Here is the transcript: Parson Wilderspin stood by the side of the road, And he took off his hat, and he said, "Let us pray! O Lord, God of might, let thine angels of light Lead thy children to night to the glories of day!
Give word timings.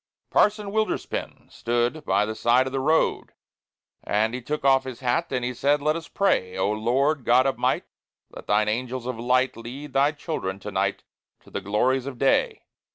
Parson 0.31 0.71
Wilderspin 0.71 1.51
stood 1.51 2.03
by 2.05 2.25
the 2.25 2.33
side 2.33 2.65
of 2.65 2.73
the 2.73 2.79
road, 2.79 3.35
And 4.03 4.33
he 4.33 4.41
took 4.41 4.65
off 4.65 4.83
his 4.83 5.01
hat, 5.01 5.31
and 5.31 5.45
he 5.45 5.53
said, 5.53 5.79
"Let 5.79 5.95
us 5.95 6.07
pray! 6.07 6.57
O 6.57 6.71
Lord, 6.71 7.23
God 7.23 7.45
of 7.45 7.59
might, 7.59 7.85
let 8.31 8.47
thine 8.47 8.67
angels 8.67 9.05
of 9.05 9.19
light 9.19 9.55
Lead 9.55 9.93
thy 9.93 10.11
children 10.13 10.57
to 10.61 10.71
night 10.71 11.03
to 11.41 11.51
the 11.51 11.61
glories 11.61 12.07
of 12.07 12.17
day! 12.17 12.63